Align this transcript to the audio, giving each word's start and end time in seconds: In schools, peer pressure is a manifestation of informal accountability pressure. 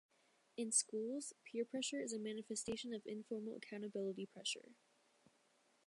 In 0.57 0.71
schools, 0.71 1.31
peer 1.45 1.63
pressure 1.63 2.01
is 2.01 2.11
a 2.11 2.17
manifestation 2.17 2.91
of 2.91 3.05
informal 3.05 3.53
accountability 3.55 4.25
pressure. 4.25 4.69